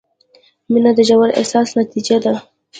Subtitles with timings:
[0.71, 2.33] •مینه د ژور احساس نتیجه ده.